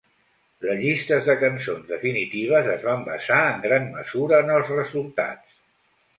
[0.67, 5.63] Les llistes de cançons definitives es van basar en gran mesura en els resultats.